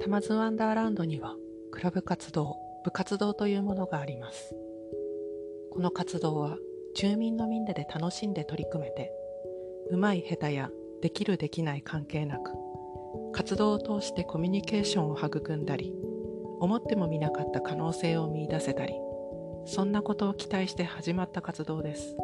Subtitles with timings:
[0.00, 1.34] タマズワンダーランドには
[1.72, 4.54] クラブ活動、部活動というものがあります。
[5.72, 6.56] この活動は
[6.94, 9.12] 住民のみんなで楽しんで取り組めて、
[9.90, 10.70] うまい下手や
[11.02, 12.52] できるできない関係なく、
[13.32, 15.92] 活動を通してコミュニケーションを育んだり、
[16.60, 18.94] 思ってもみなかった可能性を見出せたり、
[19.66, 22.16] そんなことを期待して始まった活動です。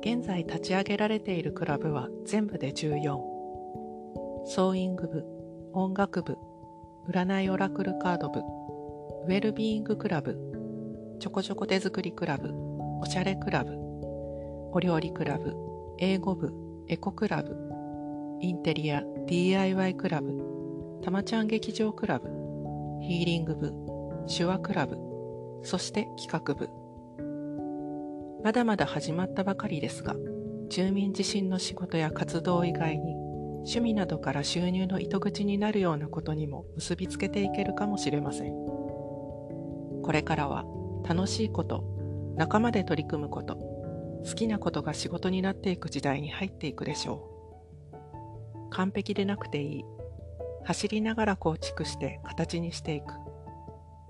[0.00, 3.38] 現在立ち上げられているクラブは全部で14。
[4.44, 5.37] ソーイング部、
[5.80, 6.36] 音楽部、
[7.08, 10.36] 占いオラクルカード部、ウェルビーイングクラブ、
[11.20, 12.50] ちょこちょこ手作りクラブ、
[13.00, 13.74] おしゃれクラブ、
[14.72, 15.54] お料理クラブ、
[15.98, 16.52] 英語部、
[16.88, 17.56] エコクラブ、
[18.40, 22.28] インテリア DIY クラブ、たまちゃん劇場クラブ、
[23.00, 23.72] ヒーリング部、
[24.26, 24.98] 手話クラブ、
[25.62, 26.68] そして企画部。
[28.42, 30.16] まだまだ始まったばかりですが、
[30.70, 33.17] 住民自身の仕事や活動以外に
[33.68, 38.52] 趣味などから収入の糸口になるようなことにも結びつけていけるかもしれません。
[38.52, 40.64] これからは
[41.06, 41.84] 楽しいこと、
[42.38, 43.56] 仲間で取り組むこと、
[44.24, 47.28] 好きなことが仕事になっていく時代に入っていくでしょ
[47.92, 48.70] う。
[48.70, 49.84] 完璧でなくていい。
[50.64, 53.12] 走りながら構築して形にしていく。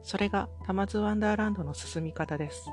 [0.05, 2.65] それがタマズワンダーランドの進み方です。